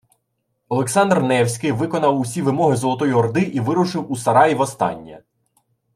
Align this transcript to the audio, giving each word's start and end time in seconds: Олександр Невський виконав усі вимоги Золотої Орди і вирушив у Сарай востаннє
Олександр 0.69 1.21
Невський 1.21 1.71
виконав 1.71 2.19
усі 2.19 2.41
вимоги 2.41 2.75
Золотої 2.75 3.13
Орди 3.13 3.41
і 3.41 3.59
вирушив 3.59 4.11
у 4.11 4.15
Сарай 4.15 4.55
востаннє 4.55 5.23